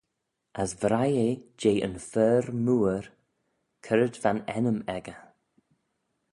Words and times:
As 0.61 0.71
vrie 0.81 1.17
eh 1.29 1.41
jeh 1.59 1.83
yn 1.87 1.95
fer 2.09 2.45
mooar 2.65 3.05
cre'd 3.85 4.15
va'n 4.23 4.39
ennym 4.57 4.79
echey. 4.97 5.19